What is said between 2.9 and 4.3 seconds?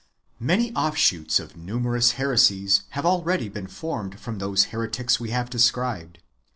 have already been formed